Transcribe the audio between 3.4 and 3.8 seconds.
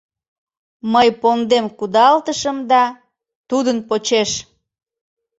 тудын